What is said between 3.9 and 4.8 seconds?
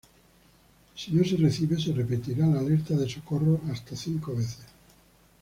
cinco veces.